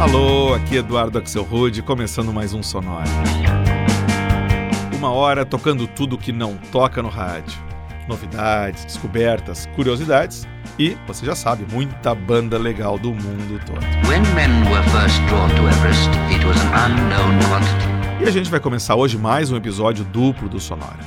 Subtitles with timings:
[0.00, 3.04] Alô, aqui Eduardo Axel Rude, começando mais um Sonora.
[4.96, 7.60] Uma hora tocando tudo que não toca no rádio.
[8.08, 13.84] Novidades, descobertas, curiosidades e, você já sabe, muita banda legal do mundo todo.
[18.22, 20.98] E a gente vai começar hoje mais um episódio duplo do Sonora.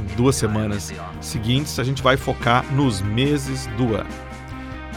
[0.00, 4.33] Em duas semanas seguintes, a gente vai focar nos meses do ano.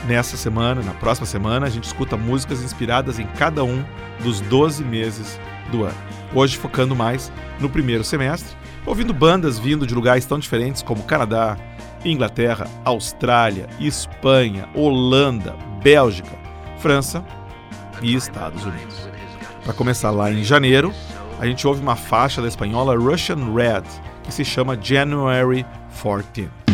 [0.06, 3.84] Nessa semana, na próxima semana, a gente escuta músicas inspiradas em cada um
[4.22, 5.40] dos 12 meses
[5.72, 5.98] do ano.
[6.34, 8.56] Hoje focando mais no primeiro semestre,
[8.86, 11.58] ouvindo bandas vindo de lugares tão diferentes como Canadá,
[12.06, 16.38] Inglaterra, Austrália, Espanha, Holanda, Bélgica,
[16.80, 17.24] França
[18.02, 19.10] e Estados Unidos.
[19.64, 20.94] Para começar lá em janeiro,
[21.40, 23.84] a gente ouve uma faixa da espanhola Russian Red,
[24.24, 25.66] que se chama January
[26.02, 26.67] 14.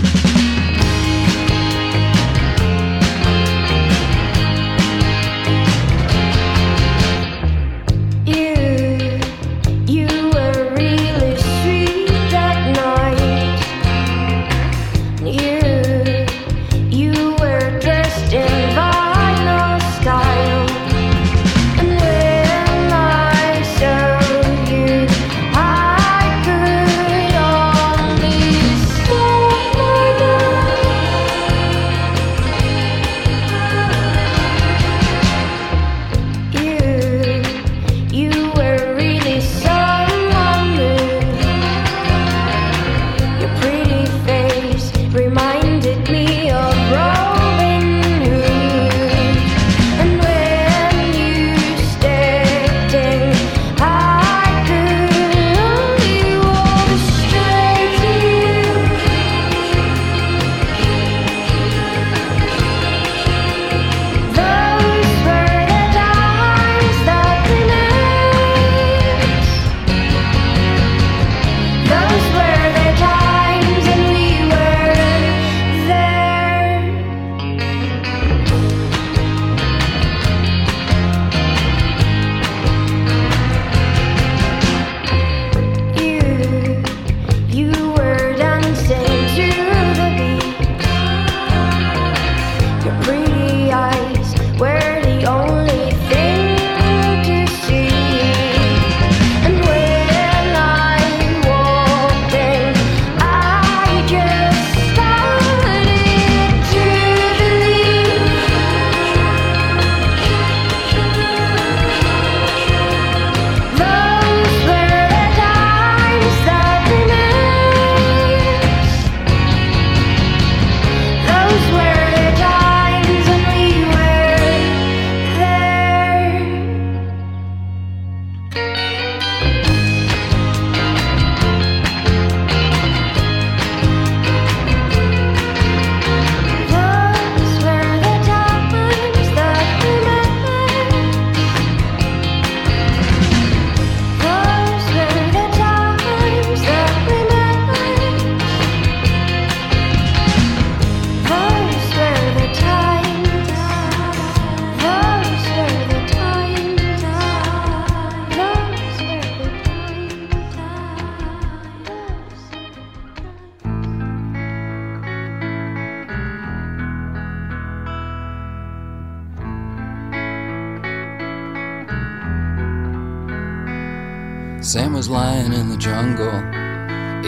[175.83, 176.39] Jungle,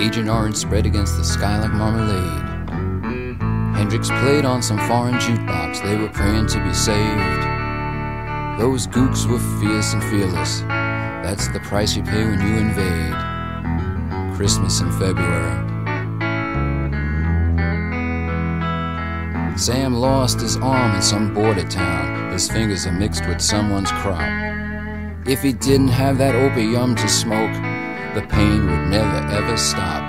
[0.02, 2.70] Agent Orange spread against the sky like marmalade.
[3.76, 7.44] Hendrix played on some foreign jukebox, they were praying to be saved.
[8.58, 13.14] Those gooks were fierce and fearless, that's the price you pay when you invade.
[14.38, 15.62] Christmas in February.
[19.58, 25.28] Sam lost his arm in some border town, his fingers are mixed with someone's crop.
[25.28, 27.75] If he didn't have that opium to smoke,
[28.16, 30.02] the pain would never ever stop.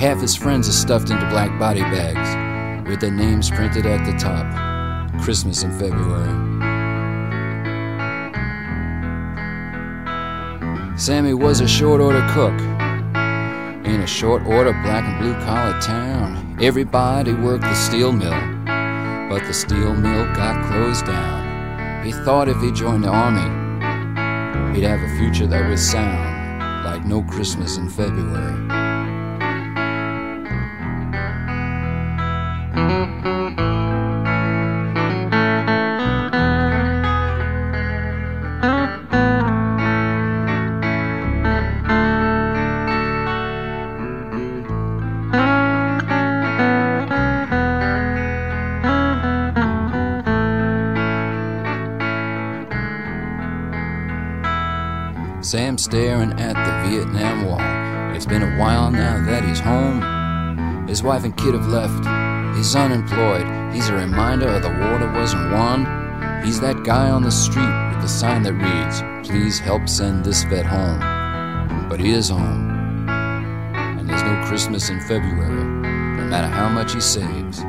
[0.00, 4.18] Half his friends are stuffed into black body bags with their names printed at the
[4.18, 4.44] top.
[5.22, 6.26] Christmas in February.
[10.98, 12.58] Sammy was a short order cook
[13.86, 16.58] in a short order black and blue collar town.
[16.60, 18.40] Everybody worked the steel mill,
[19.28, 22.04] but the steel mill got closed down.
[22.04, 26.25] He thought if he joined the army, he'd have a future that was sound
[27.06, 28.65] no Christmas in February.
[55.46, 57.60] Sam staring at the Vietnam Wall.
[58.16, 60.88] It's been a while now that he's home.
[60.88, 62.56] His wife and kid have left.
[62.56, 63.46] He's unemployed.
[63.72, 66.42] He's a reminder of the war that wasn't won.
[66.44, 70.42] He's that guy on the street with the sign that reads, Please help send this
[70.42, 70.98] vet home.
[71.88, 73.06] But he is home.
[73.08, 77.62] And there's no Christmas in February, no matter how much he saves.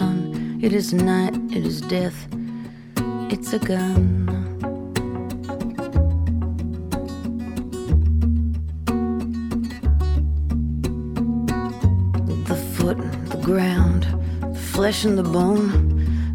[0.00, 2.18] Sun, it is night, it is death,
[3.34, 4.26] it's a gun.
[12.50, 12.98] The foot,
[13.34, 14.02] the ground,
[14.40, 15.70] the flesh and the bone,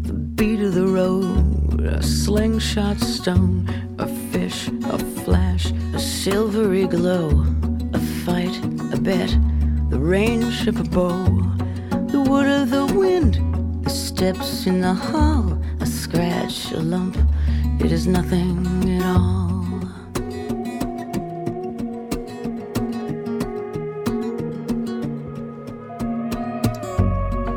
[0.02, 3.56] the beat of the road, a slingshot stone,
[3.98, 7.28] a fish, a flash a silvery glow,
[7.94, 8.54] a fight,
[8.96, 9.30] a bet,
[9.90, 11.24] the range of a bow,
[12.12, 13.45] the wood of the wind,
[14.16, 17.18] steps in the hall, a scratch, a lump,
[17.80, 18.64] it is nothing
[18.96, 19.66] at all.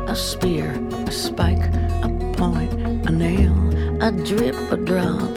[0.06, 0.70] A spear,
[1.06, 1.64] a spike,
[2.02, 2.70] a point,
[3.08, 3.56] a nail,
[4.02, 5.32] a drip, a drop,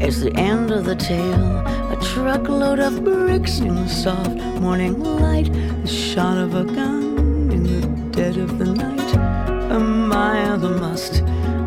[0.00, 1.58] it's the end of the tale
[1.92, 5.52] A truckload of bricks in the soft morning light,
[5.82, 7.86] the shot of a gun in the
[8.16, 9.03] dead of the night.
[9.74, 11.14] A mile, a must,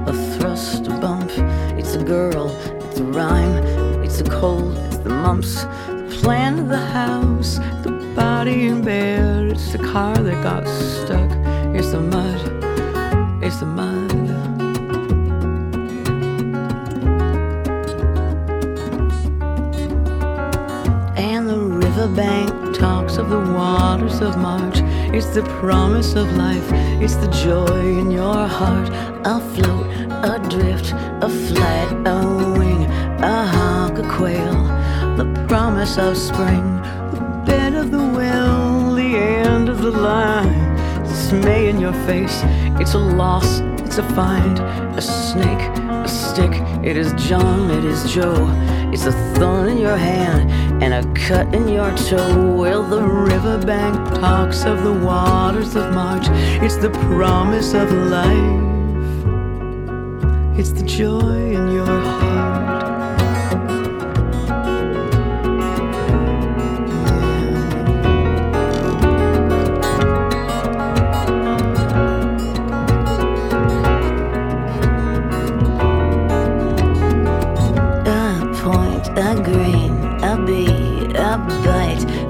[0.05, 1.29] a thrust, a bump.
[1.77, 2.47] It's a girl,
[2.85, 3.57] it's a rhyme,
[4.01, 5.63] it's a cold, it's the mumps.
[5.63, 11.29] The plan of the house, the body in bed, it's the car that got stuck,
[11.75, 12.56] it's the mud,
[25.37, 26.67] the promise of life,
[26.99, 28.89] it's the joy in your heart.
[29.23, 29.85] Afloat,
[30.25, 32.85] adrift, a flight, a wing,
[33.21, 34.63] a hawk, a quail.
[35.15, 36.65] The promise of spring,
[37.11, 40.66] the bed of the well, the end of the line.
[41.27, 42.39] Dismay in your face,
[42.79, 44.59] it's a loss, it's a find,
[44.97, 45.59] a snake,
[46.05, 46.53] a stick.
[46.85, 48.47] It is John, it is Joe,
[48.93, 50.49] it's a thorn in your hand
[50.81, 52.55] and a cut in your toe.
[52.55, 56.29] Well, the riverbank talks of the waters of March.
[56.63, 58.63] It's the promise of life,
[60.57, 61.96] it's the joy in your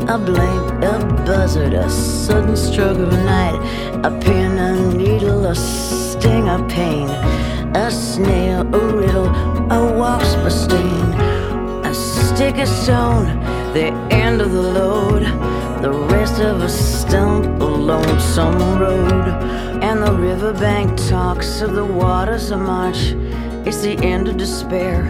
[0.09, 3.59] a blink, a buzzard, a sudden stroke of night,
[4.05, 7.09] a pin, a needle, a sting, a pain,
[7.75, 9.27] a snail, a riddle,
[9.69, 11.13] a wasp, a sting,
[11.83, 13.25] a stick, a stone,
[13.73, 15.23] the end of the load,
[15.81, 19.27] the rest of a stump, a lonesome road,
[19.83, 23.13] and the riverbank talks of the waters of March.
[23.67, 25.03] It's the end of despair,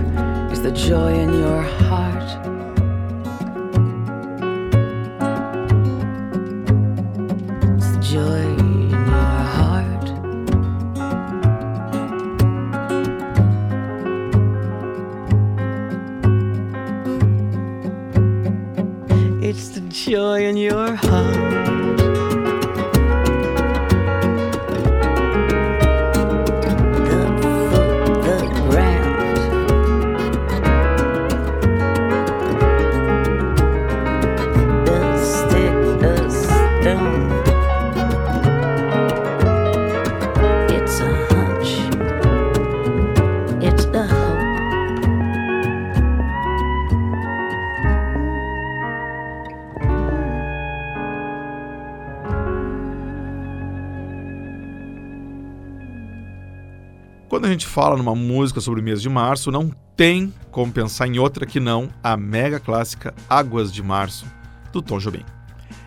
[0.49, 2.46] it's the joy in your heart.
[57.57, 61.43] Gente fala numa música sobre o mês de março, não tem como pensar em outra
[61.43, 64.27] que não a mega clássica Águas de Março,
[64.71, 65.25] do Tom Jobim.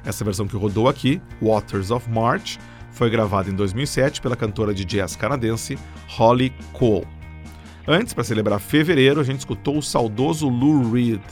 [0.05, 2.59] Essa versão que rodou aqui, Waters of March,
[2.91, 7.07] foi gravada em 2007 pela cantora de jazz canadense Holly Cole.
[7.87, 11.23] Antes, para celebrar fevereiro, a gente escutou o saudoso Lou Reed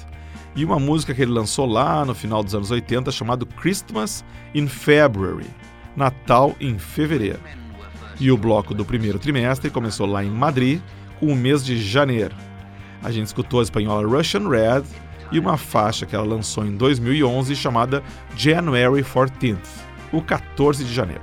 [0.55, 4.69] e uma música que ele lançou lá no final dos anos 80 chamado Christmas in
[4.69, 5.47] February,
[5.97, 7.41] Natal em Fevereiro.
[8.21, 10.81] E o bloco do primeiro trimestre começou lá em Madrid
[11.21, 12.35] com o mês de janeiro.
[13.03, 14.85] A gente escutou a espanhola Russian Red
[15.31, 18.03] e uma faixa que ela lançou em 2011 chamada
[18.37, 19.59] January 14th,
[20.13, 21.23] o 14 de janeiro.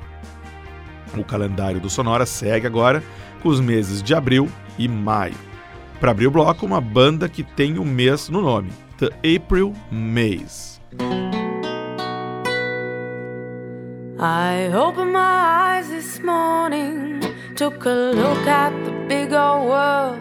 [1.18, 3.04] O calendário do Sonora segue agora
[3.42, 5.36] com os meses de abril e maio.
[6.00, 9.74] Para abrir o bloco, uma banda que tem o um mês no nome, The April
[9.92, 10.76] Maze.
[14.18, 17.22] I opened my eyes this morning,
[17.58, 20.20] took a look at the big old world.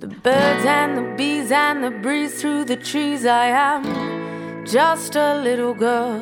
[0.00, 3.24] The birds and the bees and the breeze through the trees.
[3.24, 6.20] I am just a little girl,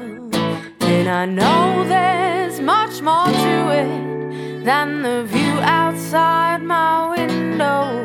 [0.80, 7.98] and I know there's much more to it than the view outside my window.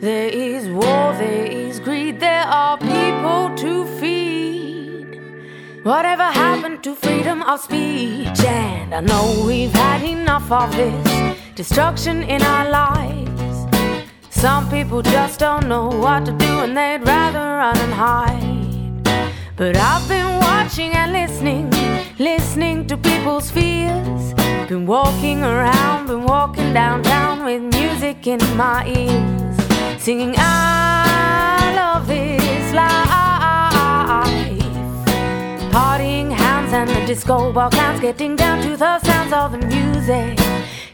[0.00, 4.19] There is war, there is greed, there are people to feed.
[5.82, 8.44] Whatever happened to freedom of speech?
[8.44, 13.66] And I know we've had enough of this destruction in our lives.
[14.28, 19.32] Some people just don't know what to do and they'd rather run and hide.
[19.56, 21.70] But I've been watching and listening,
[22.18, 24.34] listening to people's fears.
[24.68, 32.74] Been walking around, been walking downtown with music in my ears, singing, I love this
[32.74, 33.29] life.
[35.70, 40.36] Partying hands and the disco ball clowns getting down to the sounds of the music.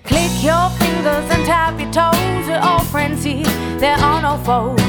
[0.05, 2.47] Click your fingers and tap your toes.
[2.47, 3.45] We're all friends here,
[3.79, 4.81] there are no foes.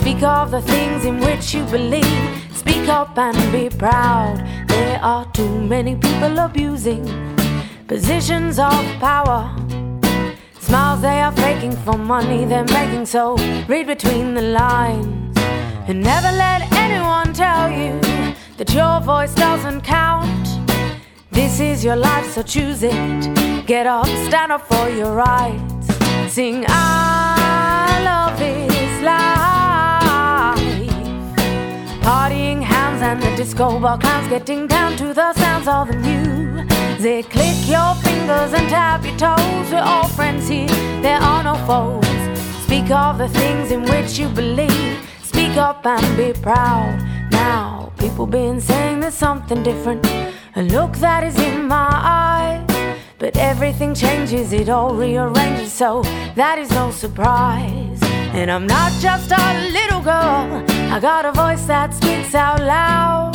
[0.00, 2.30] Speak of the things in which you believe.
[2.52, 4.38] Speak up and be proud.
[4.68, 7.04] There are too many people abusing
[7.88, 9.52] positions of power.
[10.60, 13.36] Smiles they are faking for money they're making, so
[13.68, 15.36] read between the lines.
[15.88, 18.00] And never let anyone tell you
[18.56, 20.48] that your voice doesn't count.
[21.30, 23.66] This is your life, so choose it.
[23.66, 25.86] Get up, stand up for your rights.
[26.32, 29.24] Sing, I love this life.
[32.02, 36.68] Partying hands and the disco ball clowns getting down to the sounds of the music.
[37.00, 39.72] They click your fingers and tap your toes.
[39.72, 40.68] We're all friends here,
[41.02, 42.06] there are no foes.
[42.64, 44.98] Speak of the things in which you believe.
[45.22, 47.13] Speak up and be proud.
[48.04, 50.06] People been saying there's something different.
[50.56, 52.62] A look that is in my eyes.
[53.18, 56.02] But everything changes, it all rearranges, so
[56.34, 57.98] that is no surprise.
[58.38, 63.32] And I'm not just a little girl, I got a voice that speaks out loud.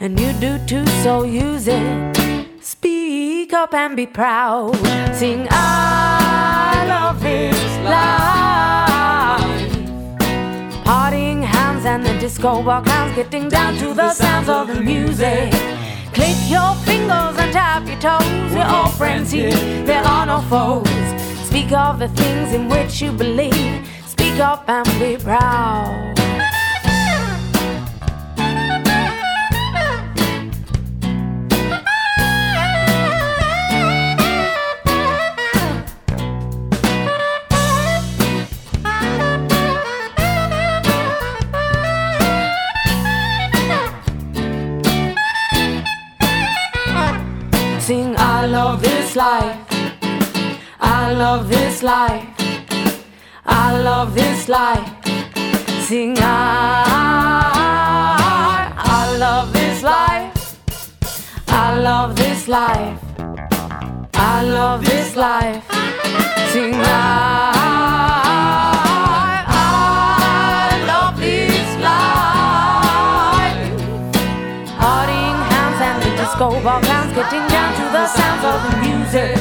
[0.00, 2.62] And you do too, so use it.
[2.62, 4.76] Speak up and be proud.
[5.16, 8.89] Sing, I love this life.
[11.82, 15.50] And the disco ball clowns getting down to the sounds of the music.
[16.12, 18.52] Click your fingers and tap your toes.
[18.52, 19.50] We're all friends here,
[19.86, 20.86] there are no foes.
[21.48, 23.88] Speak of the things in which you believe.
[24.06, 26.19] Speak up and be proud.
[49.20, 49.58] Life.
[50.80, 52.24] I love this life.
[53.44, 54.88] I love this life.
[55.86, 56.24] Sing I,
[58.98, 60.32] I love this life.
[61.48, 62.98] I love this life.
[64.14, 65.64] I love this life.
[66.52, 68.49] Sing I, I
[76.40, 79.36] and the disco ball clowns getting down to the sounds of the music.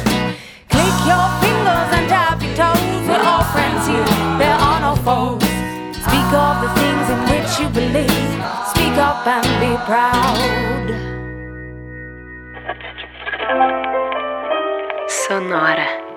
[0.70, 3.08] Click your fingers and tap your toes.
[3.08, 4.06] We're all friends here,
[4.38, 5.44] there are no foes.
[5.96, 8.32] Speak of the things in which you believe.
[8.72, 10.88] Speak up and be proud.
[15.08, 16.09] Sonora.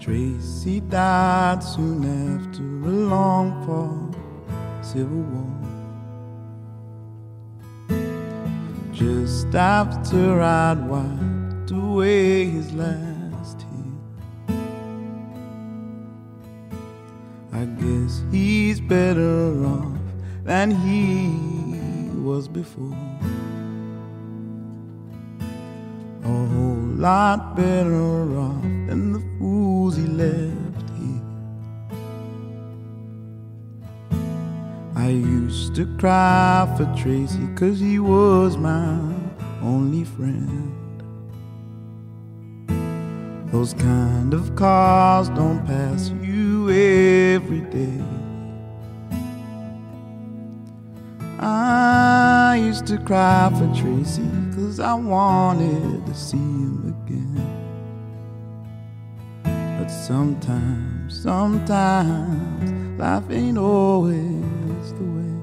[0.00, 4.14] Tracy died soon after a long fall.
[4.82, 5.54] civil war.
[8.92, 14.56] Just after I'd wiped away his last tear,
[17.52, 19.98] I guess he's better off
[20.44, 21.57] than he
[22.28, 22.98] was before.
[26.24, 31.24] A whole lot better off than the fools he left here.
[34.94, 38.98] I used to cry for Tracy cause he was my
[39.62, 40.74] only friend.
[43.50, 48.17] Those kind of cars don't pass you every day.
[52.58, 57.36] Used to cry for Tracy cause I wanted to see him again.
[59.44, 65.34] But sometimes, sometimes life ain't always the way.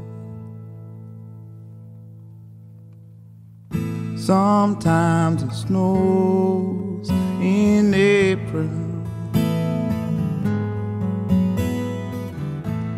[4.17, 7.09] Sometimes it snows
[7.41, 8.69] in April.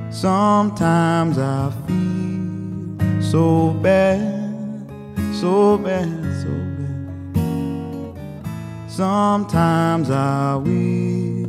[0.10, 2.07] Sometimes I feel
[3.32, 4.90] so bad,
[5.34, 6.08] so bad,
[6.42, 8.16] so bad.
[8.90, 11.46] Sometimes I wish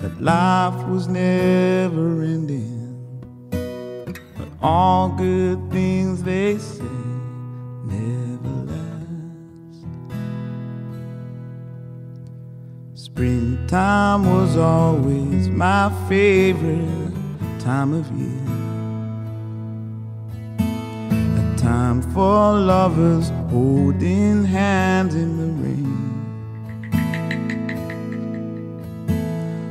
[0.00, 2.96] that life was never ending.
[3.50, 6.84] But all good things they say
[7.84, 9.84] never last.
[12.94, 17.12] Springtime was always my favorite
[17.60, 18.41] time of year.
[21.72, 26.02] Time for lovers holding hands in the rain.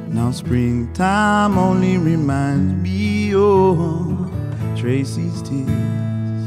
[0.09, 4.31] Now springtime only reminds me of
[4.79, 6.43] Tracy's tears.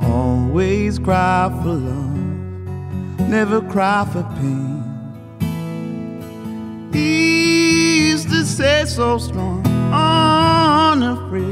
[0.00, 2.16] Always cry for love,
[3.36, 4.82] never cry for pain.
[6.92, 11.51] He used to say so strong, unafraid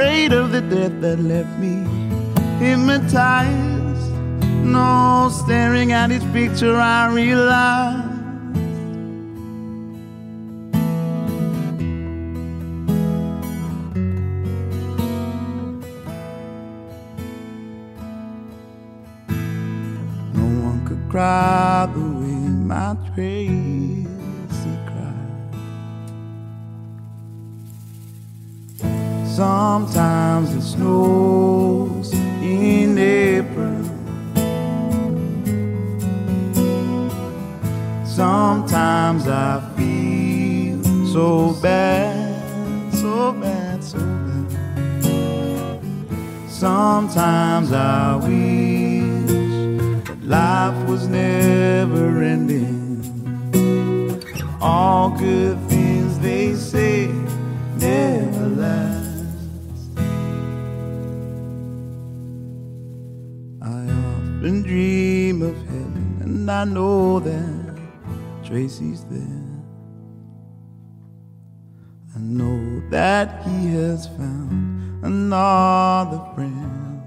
[0.00, 1.84] die, unafraid of the death that left me
[2.58, 4.12] hypnotized.
[4.64, 8.08] No, staring at his picture, I realized.
[20.34, 21.59] No one could cry
[30.80, 32.12] snows
[32.42, 33.84] in April.
[38.04, 43.98] Sometimes I feel so bad, so bad, so
[44.52, 45.80] bad.
[46.48, 52.09] Sometimes I wish that life was never
[66.60, 67.78] I know that
[68.44, 69.46] Tracy's there.
[72.14, 77.02] I know that he has found another friend.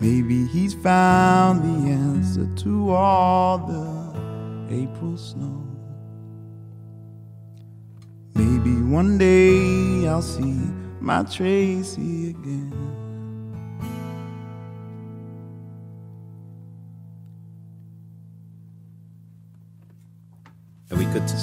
[0.00, 5.62] Maybe he's found the answer to all the April snow.
[8.34, 10.60] Maybe one day I'll see
[10.98, 13.03] my Tracy again.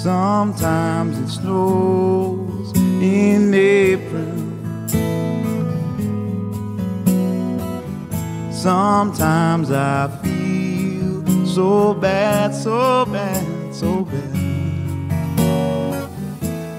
[0.02, 4.34] Sometimes it snows in April.
[8.50, 14.32] Sometimes I feel so bad, so bad, so bad.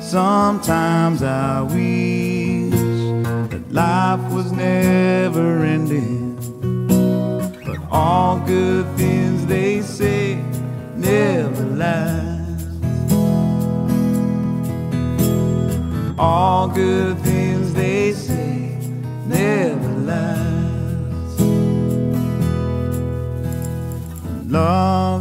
[0.03, 2.73] Sometimes I wish
[3.51, 6.35] that life was never ending.
[7.65, 10.35] But all good things they say
[10.97, 12.22] never last.
[16.17, 18.77] All good things they say
[19.25, 21.39] never last.
[24.47, 25.12] Love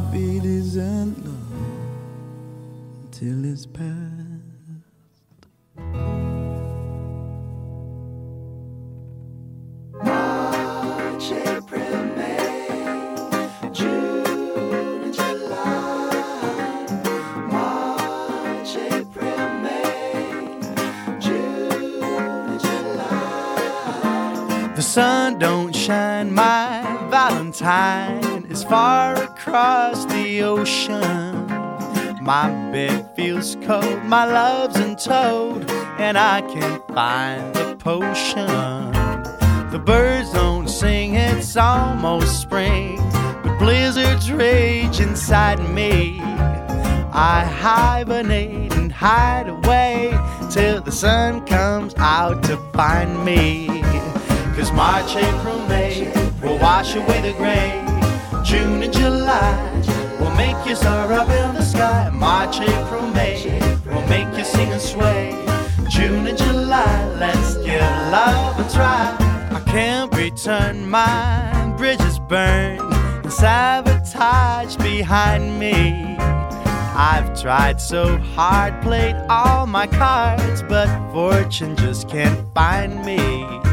[24.92, 31.46] sun don't shine, my Valentine is far across the ocean.
[32.20, 38.92] My bed feels cold, my love's in toad, and I can't find the potion.
[39.70, 42.98] The birds don't sing, it's almost spring,
[43.42, 46.20] but blizzards rage inside me.
[47.14, 50.12] I hibernate and hide away
[50.50, 53.81] till the sun comes out to find me.
[54.56, 56.12] Cause March, April, May
[56.42, 57.82] will wash away the gray.
[58.44, 62.10] June and July will make you soar up in the sky.
[62.12, 65.30] March, April, May will make you sing and sway.
[65.88, 69.16] June and July, let's give love a try.
[69.50, 72.80] I can't return my bridges burned
[73.24, 76.16] and sabotage behind me.
[76.94, 83.71] I've tried so hard, played all my cards, but fortune just can't find me.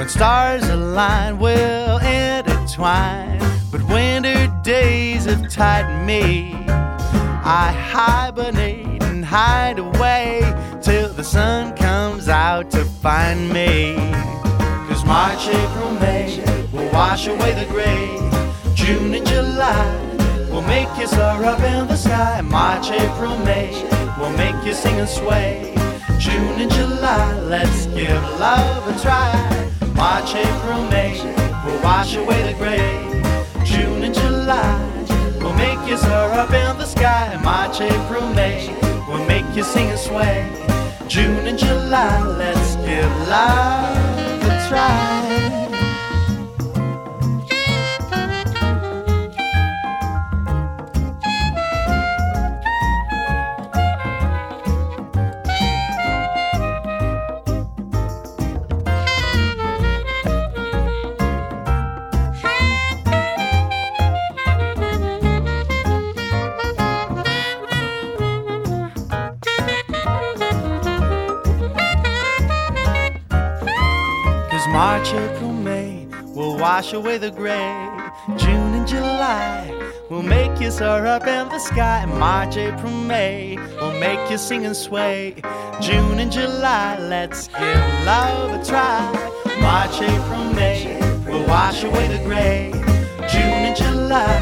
[0.00, 3.38] When stars align, we'll intertwine,
[3.70, 6.54] but winter days have tied me.
[6.68, 10.40] I hibernate and hide away
[10.80, 13.94] till the sun comes out to find me.
[14.88, 18.08] Cause March, April, May will wash away the gray.
[18.74, 19.84] June and July
[20.50, 22.40] will make you soar up in the sky.
[22.40, 23.70] March, April, May
[24.18, 25.74] will make you sing and sway.
[26.18, 29.60] June and July, let's give love a try.
[29.94, 31.12] March, April, May
[31.64, 33.22] will wash away the gray.
[33.64, 34.78] June and July
[35.40, 37.38] will make you soar up in the sky.
[37.42, 38.68] March, April, May
[39.08, 40.48] will make you sing and sway.
[41.08, 43.96] June and July, let's give love
[44.44, 45.19] a try.
[75.12, 77.72] April, May will wash away the gray.
[78.36, 79.72] June and July
[80.08, 82.04] will make you soar up in the sky.
[82.06, 85.34] March, April, May will make you sing and sway.
[85.80, 89.00] June and July, let's give love a try.
[89.60, 92.70] March, April, May will wash away the gray.
[93.32, 94.40] June and July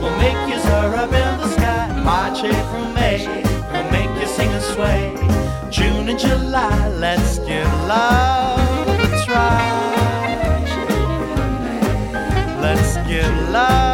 [0.00, 2.02] will make you soar up in the sky.
[2.02, 3.26] March, April, May
[3.72, 5.14] will make you sing and sway.
[5.70, 8.67] June and July, let's give love
[13.58, 13.87] give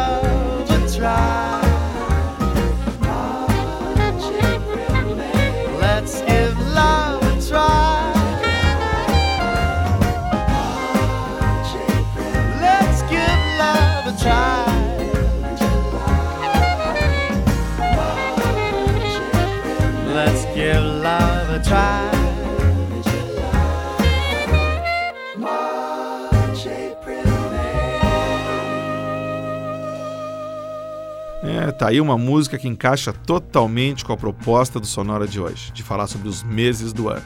[31.77, 35.83] tá aí uma música que encaixa totalmente com a proposta do Sonora de hoje, de
[35.83, 37.25] falar sobre os meses do ano.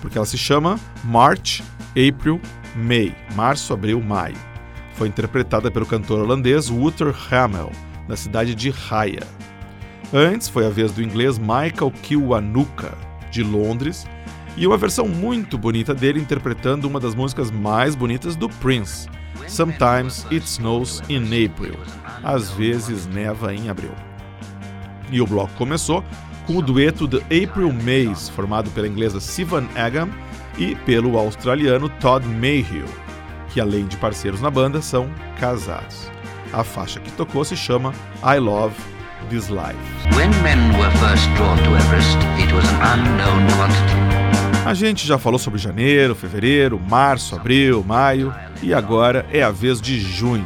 [0.00, 2.40] Porque ela se chama March, April,
[2.74, 4.36] May, março, abril, maio.
[4.94, 7.70] Foi interpretada pelo cantor holandês Wouter Hamel,
[8.08, 9.26] da cidade de Haia.
[10.12, 12.96] Antes foi a vez do inglês Michael Kiwanuka,
[13.30, 14.06] de Londres,
[14.56, 19.08] e uma versão muito bonita dele interpretando uma das músicas mais bonitas do Prince,
[19.46, 21.78] Sometimes It Snows in April.
[22.24, 23.92] Às vezes neva em abril.
[25.10, 26.02] E o bloco começou
[26.46, 30.08] com o dueto The April Mays, formado pela inglesa Sivan Agam
[30.56, 32.86] e pelo australiano Todd Mayhew,
[33.50, 36.10] que além de parceiros na banda, são casados.
[36.52, 37.92] A faixa que tocou se chama
[38.22, 38.74] I Love
[39.28, 39.76] This Life.
[40.14, 44.15] When men were first drawn to Everest, it was an unknown quantity.
[44.66, 49.80] A gente já falou sobre janeiro, fevereiro, março, abril, maio e agora é a vez
[49.80, 50.44] de junho.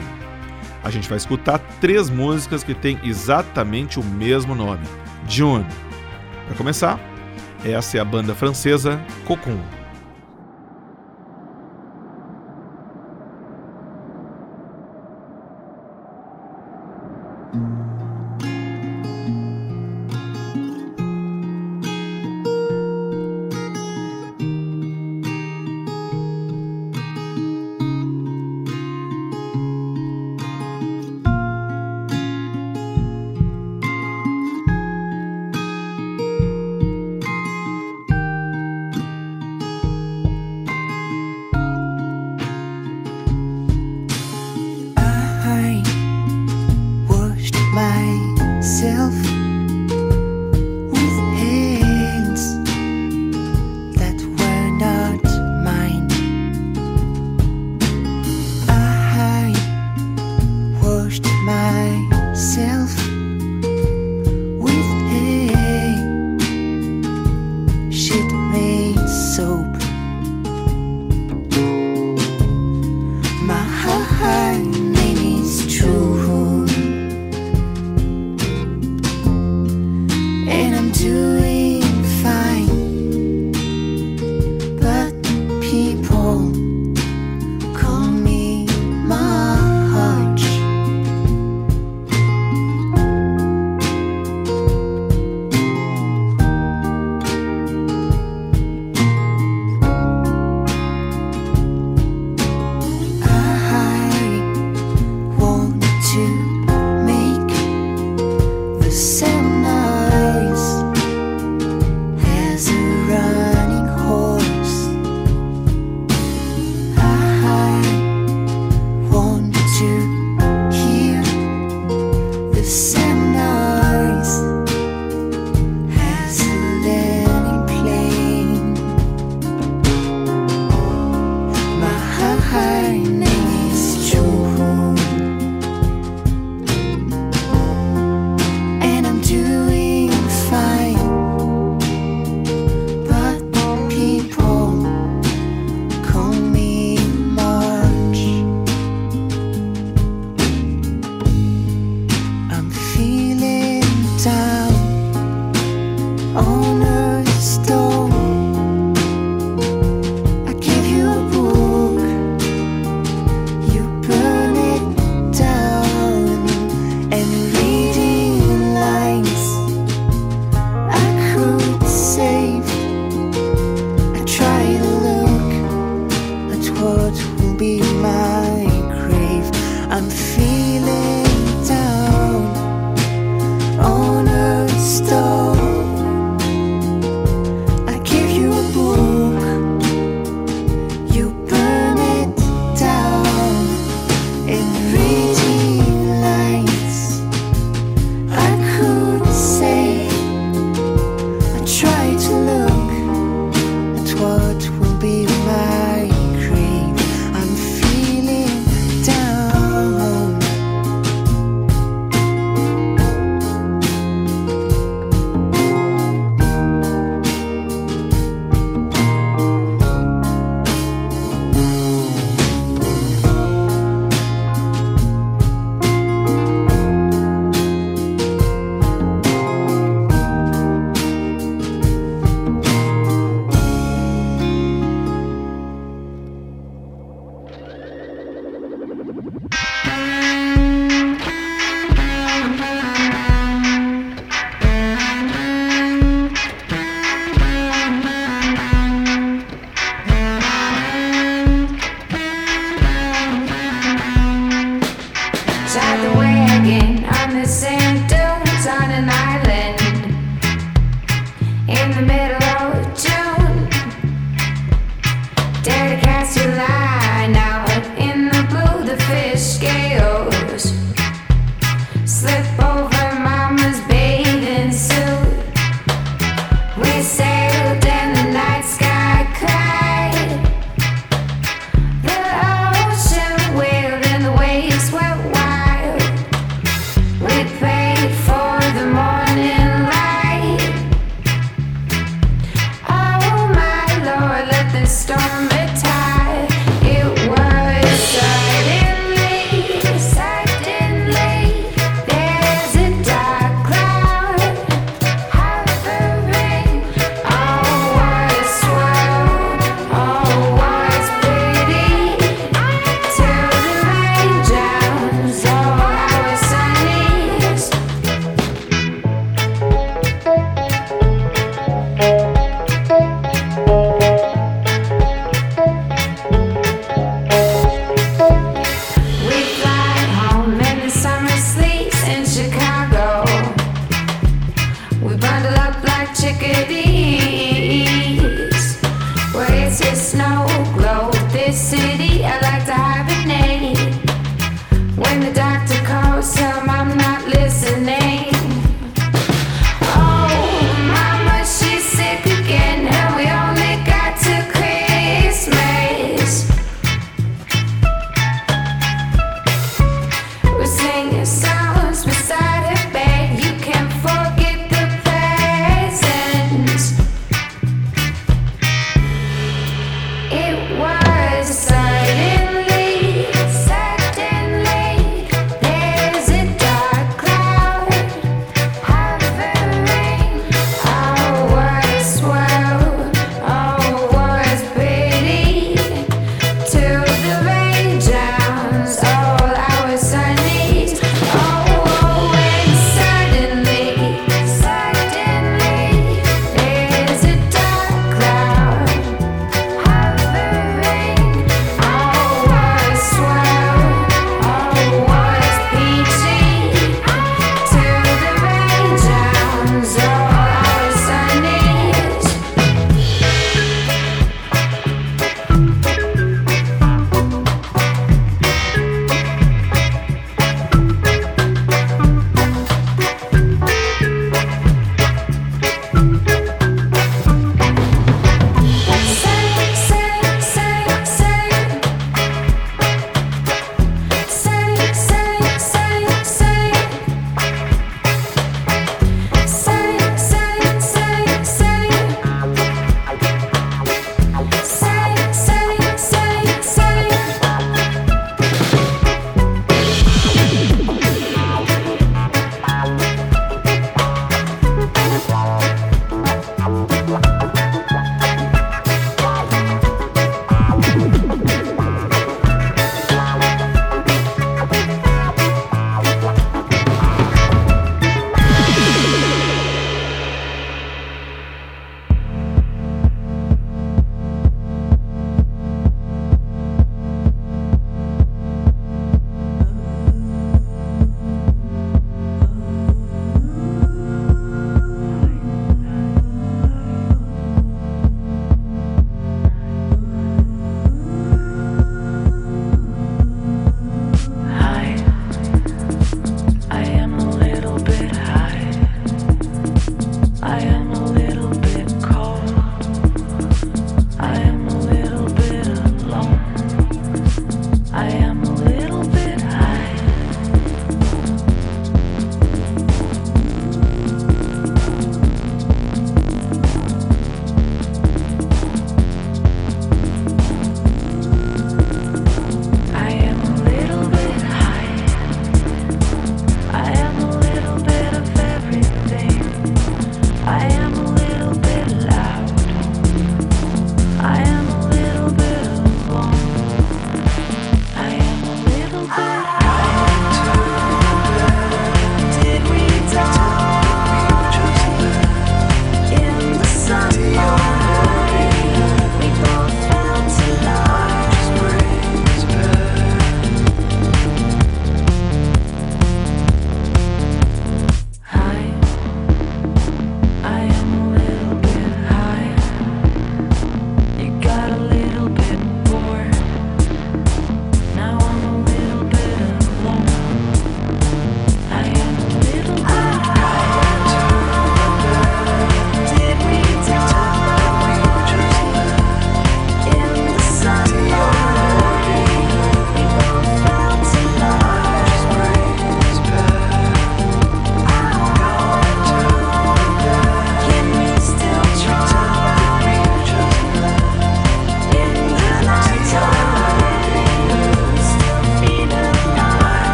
[0.85, 4.87] A gente vai escutar três músicas que têm exatamente o mesmo nome:
[5.27, 5.65] June.
[6.47, 7.01] Para começar,
[7.65, 9.80] essa é a banda francesa Cocoon.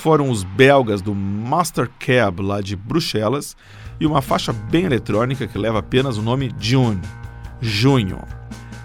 [0.00, 3.56] Foram os belgas do Master Cab, lá de Bruxelas,
[4.00, 7.00] e uma faixa bem eletrônica que leva apenas o nome June,
[7.60, 8.18] Junho.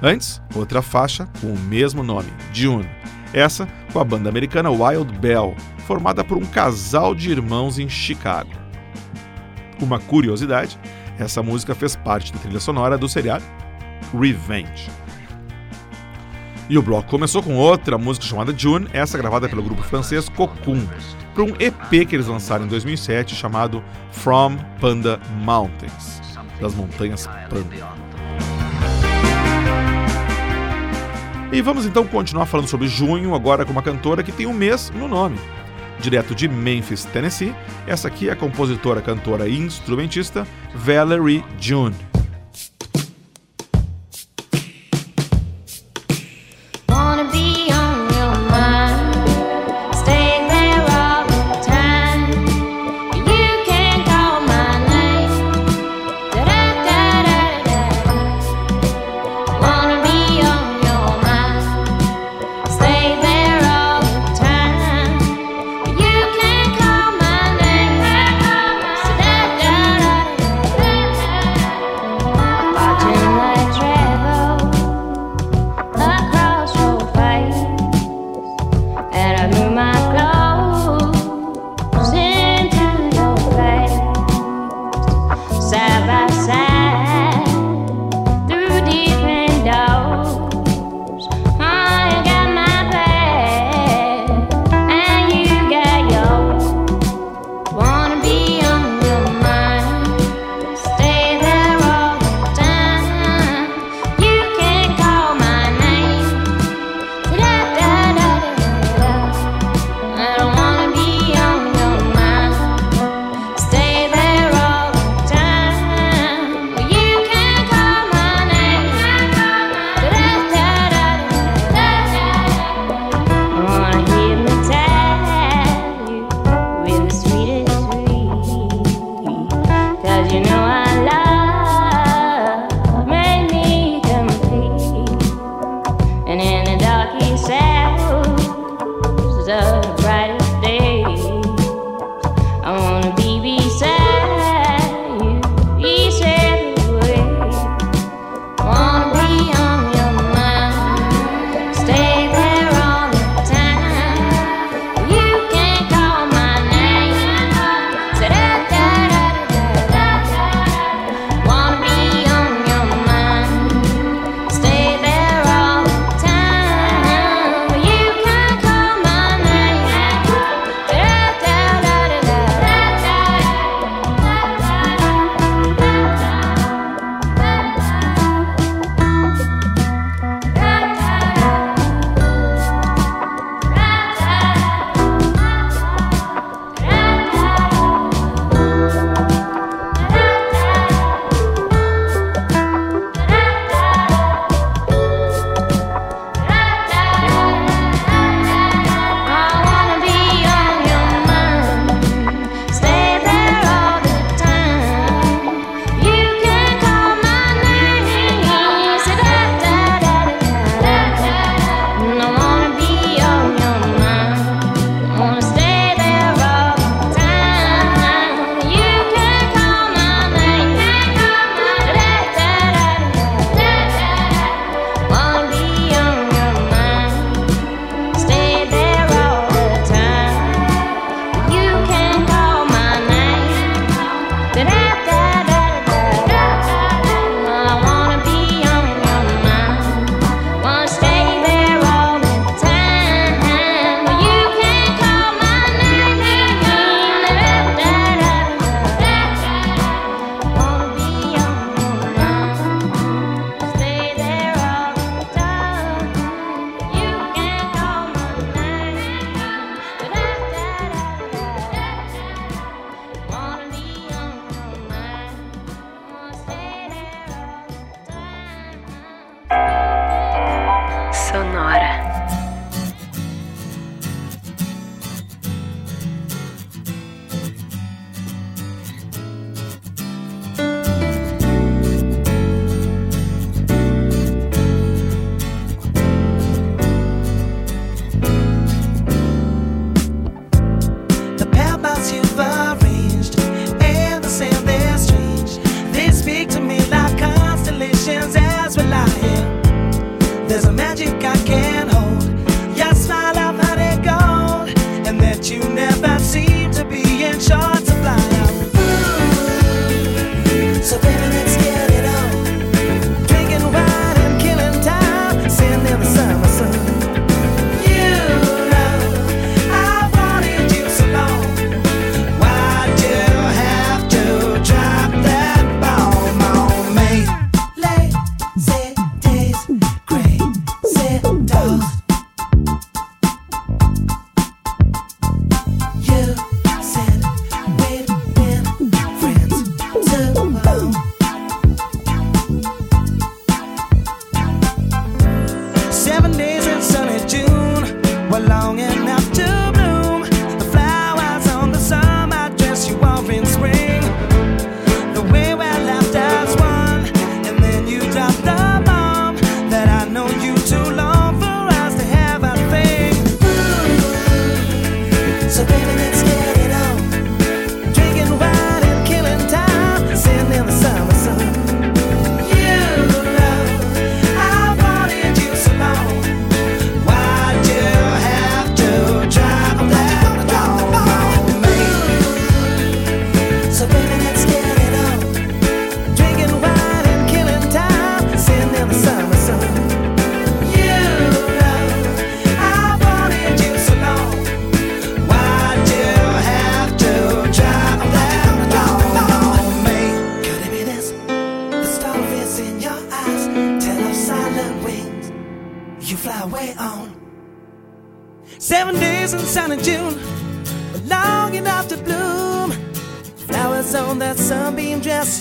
[0.03, 2.87] Antes, outra faixa com o mesmo nome, June.
[3.33, 5.55] Essa com a banda americana Wild Bell,
[5.87, 8.51] formada por um casal de irmãos em Chicago.
[9.81, 10.77] Uma curiosidade,
[11.17, 13.45] essa música fez parte da trilha sonora do seriado
[14.13, 14.89] Revenge.
[16.67, 20.83] E o bloco começou com outra música chamada June, essa gravada pelo grupo francês Cocoon,
[21.33, 26.21] para um EP que eles lançaram em 2007 chamado From Panda Mountains,
[26.59, 28.05] das montanhas Panda.
[31.51, 34.91] E vamos então continuar falando sobre junho, agora com uma cantora que tem um mês
[34.95, 35.37] no nome.
[35.99, 37.55] Direto de Memphis, Tennessee,
[37.85, 41.95] essa aqui é a compositora, cantora e instrumentista Valerie June.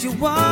[0.05, 0.43] Just out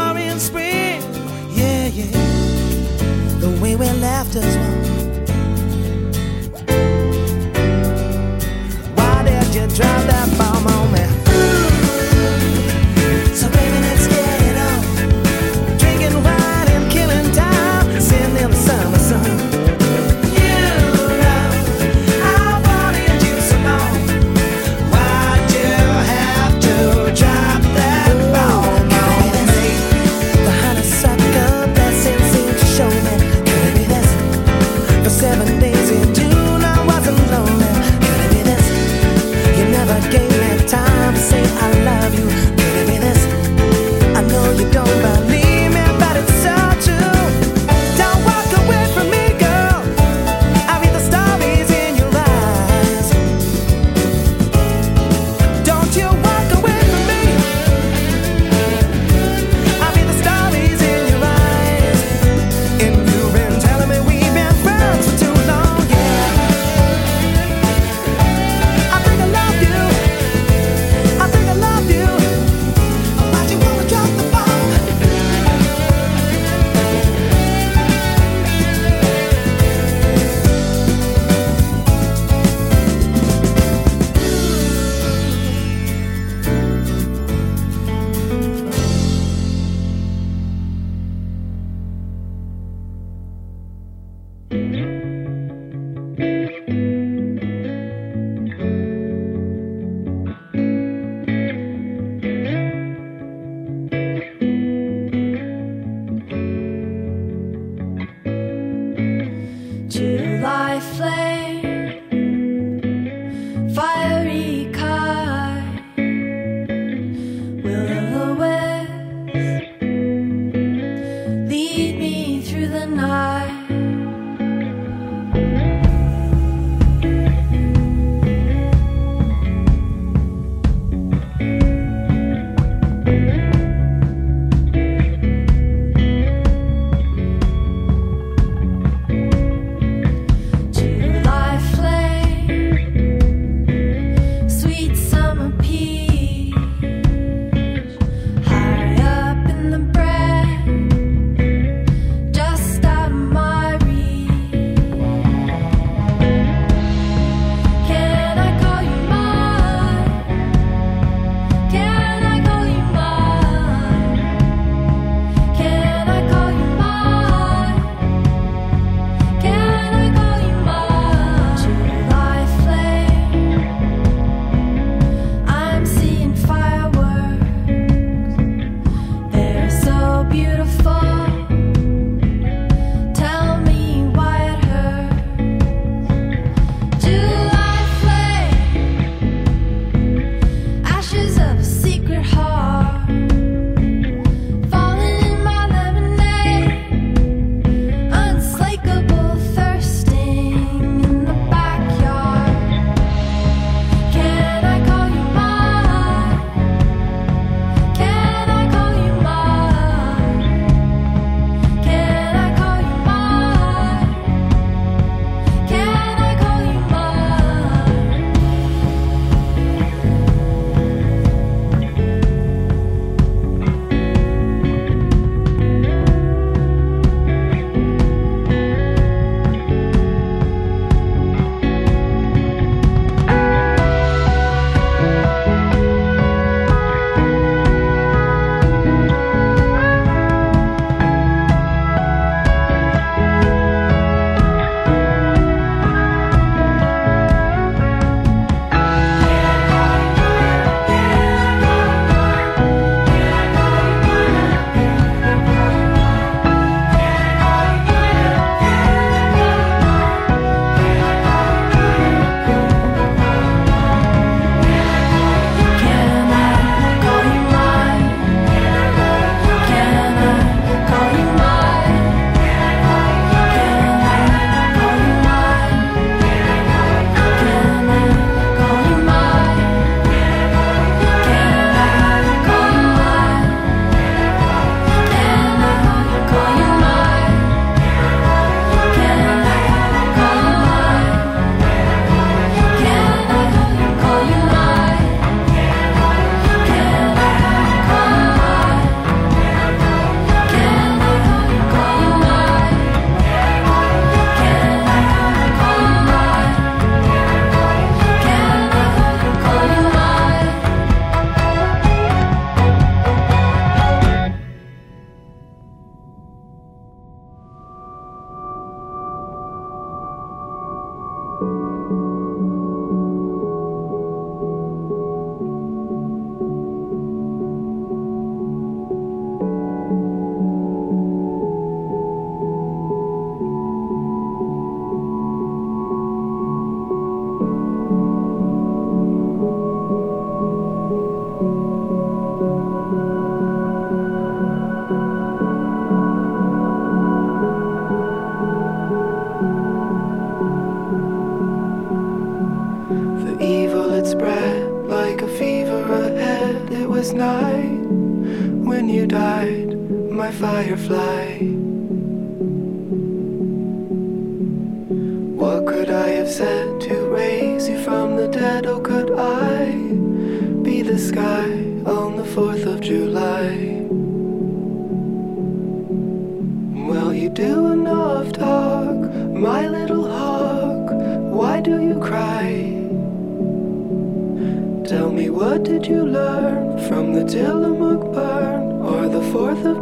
[180.33, 180.92] beautiful.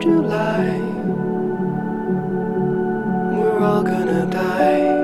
[0.00, 0.80] July?
[3.36, 4.99] We're all gonna die.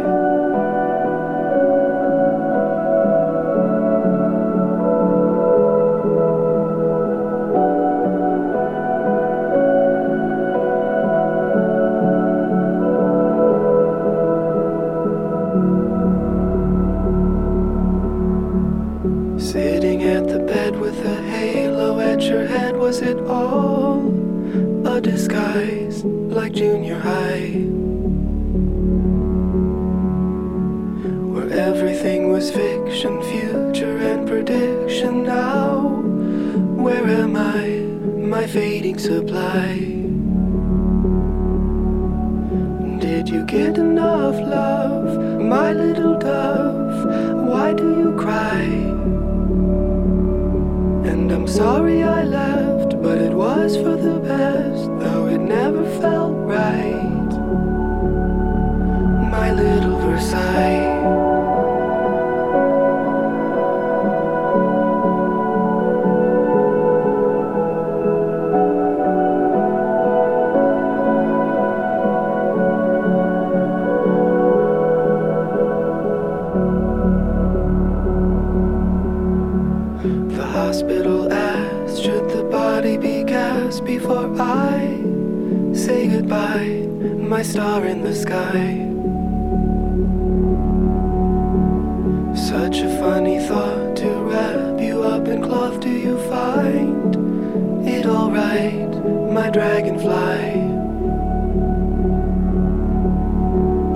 [98.27, 98.93] Alright,
[99.33, 100.43] my dragonfly?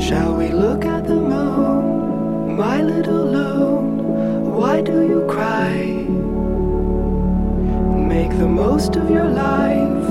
[0.07, 3.85] Shall we look at the moon, my little loon?
[4.55, 5.75] Why do you cry?
[8.15, 10.09] Make the most of your life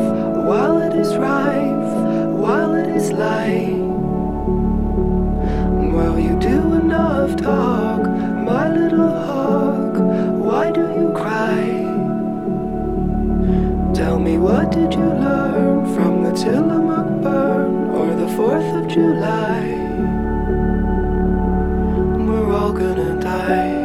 [0.49, 1.93] while it is rife,
[2.43, 3.79] while it is light.
[5.95, 7.68] Well, you do enough talk,
[14.39, 19.61] what did you learn from the Tillamook burn or the 4th of July?
[22.25, 23.78] We're all gonna die.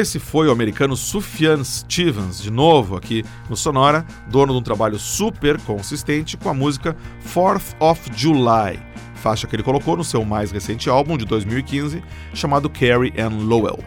[0.00, 4.98] Esse foi o americano Sufjan Stevens, de novo aqui no Sonora, dono de um trabalho
[4.98, 6.96] super consistente com a música
[7.34, 8.80] 4th of July,
[9.16, 13.78] faixa que ele colocou no seu mais recente álbum de 2015, chamado Carrie Ann Lowell.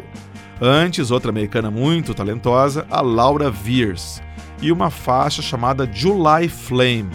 [0.62, 4.22] Antes, outra americana muito talentosa, a Laura Veers,
[4.62, 7.10] e uma faixa chamada July Flame,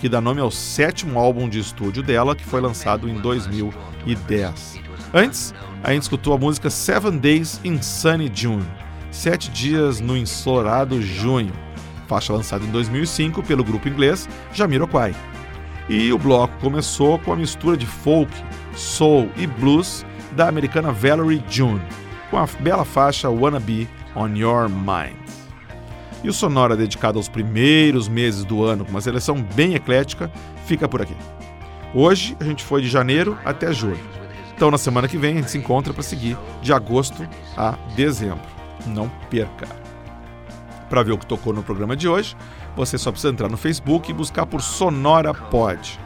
[0.00, 4.89] que dá nome ao sétimo álbum de estúdio dela, que foi lançado em 2010.
[5.12, 5.52] Antes,
[5.82, 8.64] a gente escutou a música Seven Days in Sunny June,
[9.10, 11.52] Sete Dias no Ensolarado Junho,
[12.06, 15.12] faixa lançada em 2005 pelo grupo inglês Jamiroquai.
[15.88, 18.32] E o bloco começou com a mistura de folk,
[18.76, 20.06] soul e blues
[20.36, 21.82] da americana Valerie June,
[22.30, 25.16] com a bela faixa Wanna Be On Your Mind.
[26.22, 30.30] E o Sonora dedicado aos primeiros meses do ano, com uma seleção bem eclética,
[30.66, 31.16] fica por aqui.
[31.92, 34.19] Hoje a gente foi de janeiro até julho.
[34.60, 38.44] Então na semana que vem a gente se encontra para seguir de agosto a dezembro.
[38.88, 39.66] Não perca!
[40.90, 42.36] Para ver o que tocou no programa de hoje,
[42.76, 45.98] você só precisa entrar no Facebook e buscar por Sonora Pod.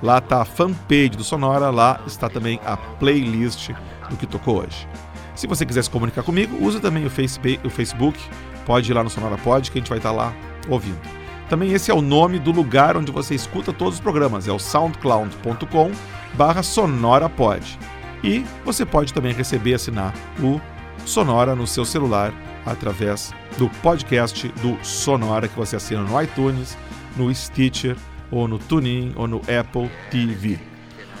[0.00, 3.70] Lá está a fanpage do Sonora, lá está também a playlist
[4.08, 4.86] do que tocou hoje.
[5.34, 7.10] Se você quiser se comunicar comigo, use também o
[7.70, 8.20] Facebook,
[8.64, 10.32] pode ir lá no Sonora Pod que a gente vai estar lá
[10.68, 11.00] ouvindo.
[11.48, 14.60] Também esse é o nome do lugar onde você escuta todos os programas, é o
[14.60, 15.90] soundcloud.com
[16.34, 17.76] barra sonorapod.
[18.26, 20.12] E você pode também receber e assinar
[20.42, 20.60] o
[21.04, 22.34] Sonora no seu celular
[22.66, 26.76] através do podcast do Sonora que você assina no iTunes,
[27.16, 27.96] no Stitcher,
[28.28, 30.58] ou no TuneIn ou no Apple TV.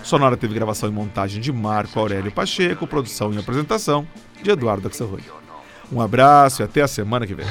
[0.02, 4.04] Sonora teve gravação e montagem de Marco Aurélio Pacheco, produção e apresentação
[4.42, 5.22] de Eduardo Axelrod.
[5.92, 7.46] Um abraço e até a semana que vem.